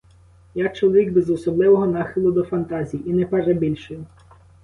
[0.55, 4.05] Я чоловік без особливого нахилу до фантазії і не перебільшую.